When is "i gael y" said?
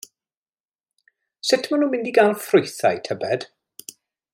2.13-2.41